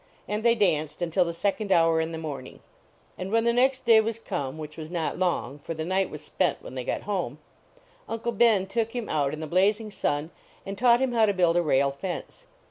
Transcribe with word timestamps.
And 0.27 0.41
they 0.41 0.55
danced 0.55 1.03
until 1.03 1.25
the 1.25 1.31
second 1.31 1.71
hour 1.71 2.01
in 2.01 2.11
the 2.11 2.17
morning. 2.17 2.61
And 3.19 3.31
when 3.31 3.43
the 3.43 3.53
next 3.53 3.85
day 3.85 4.01
was 4.01 4.17
come 4.17 4.57
which 4.57 4.75
was 4.75 4.89
not 4.89 5.19
long, 5.19 5.59
for 5.59 5.75
the 5.75 5.85
night 5.85 6.09
was 6.09 6.23
spent 6.23 6.59
when 6.63 6.73
they 6.73 6.83
got 6.83 7.03
home 7.03 7.37
Uncle 8.09 8.31
Ben 8.31 8.65
took 8.65 8.95
him 8.95 9.07
out 9.09 9.31
in 9.31 9.41
the 9.41 9.45
blazing 9.45 9.91
sun 9.91 10.31
and 10.65 10.75
taught 10.75 11.01
him 11.01 11.11
how 11.11 11.27
to 11.27 11.35
build 11.35 11.55
a 11.55 11.61
rail 11.61 11.91
fence. 11.91 12.47